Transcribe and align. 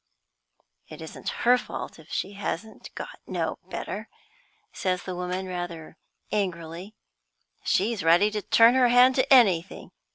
"It 0.87 0.99
isn't 0.99 1.29
her 1.45 1.59
fault 1.59 1.99
if 1.99 2.09
she 2.09 2.33
hasn't 2.33 2.89
got 2.95 3.19
no 3.27 3.59
better," 3.69 4.09
says 4.73 5.03
the 5.03 5.15
woman, 5.15 5.45
rather 5.45 5.95
angrily. 6.31 6.95
"She's 7.63 8.01
ready 8.01 8.31
to 8.31 8.41
turn 8.41 8.73
her 8.73 8.87
hand 8.87 9.13
to 9.17 9.31
anything. 9.31 9.91